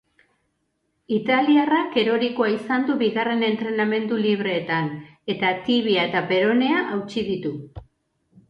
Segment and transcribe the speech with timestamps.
[1.17, 4.91] Italiarrak erorikoa izan du bigarren entrenamendu libreetan
[5.35, 7.55] eta tibia eta peronea hautsi ditu.